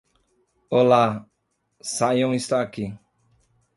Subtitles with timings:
[0.67, 1.27] Olá,
[1.79, 2.91] Siôn está aqui.